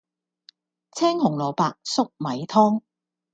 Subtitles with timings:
[0.95, 2.81] 青紅蘿蔔粟米湯